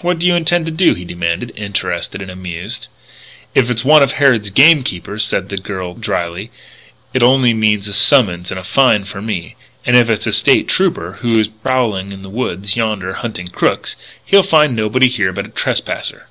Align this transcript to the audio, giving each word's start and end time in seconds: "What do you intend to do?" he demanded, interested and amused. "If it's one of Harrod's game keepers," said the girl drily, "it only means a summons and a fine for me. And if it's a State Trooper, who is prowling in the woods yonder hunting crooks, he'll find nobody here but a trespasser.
"What 0.00 0.18
do 0.18 0.26
you 0.26 0.34
intend 0.36 0.64
to 0.64 0.72
do?" 0.72 0.94
he 0.94 1.04
demanded, 1.04 1.52
interested 1.54 2.22
and 2.22 2.30
amused. 2.30 2.86
"If 3.54 3.68
it's 3.68 3.84
one 3.84 4.02
of 4.02 4.12
Harrod's 4.12 4.48
game 4.48 4.82
keepers," 4.82 5.22
said 5.22 5.50
the 5.50 5.58
girl 5.58 5.92
drily, 5.92 6.50
"it 7.12 7.22
only 7.22 7.52
means 7.52 7.86
a 7.86 7.92
summons 7.92 8.50
and 8.50 8.58
a 8.58 8.64
fine 8.64 9.04
for 9.04 9.20
me. 9.20 9.56
And 9.84 9.96
if 9.96 10.08
it's 10.08 10.26
a 10.26 10.32
State 10.32 10.66
Trooper, 10.66 11.18
who 11.20 11.38
is 11.38 11.48
prowling 11.48 12.10
in 12.10 12.22
the 12.22 12.30
woods 12.30 12.74
yonder 12.74 13.12
hunting 13.12 13.48
crooks, 13.48 13.96
he'll 14.24 14.42
find 14.42 14.74
nobody 14.74 15.08
here 15.10 15.30
but 15.30 15.44
a 15.44 15.50
trespasser. 15.50 16.28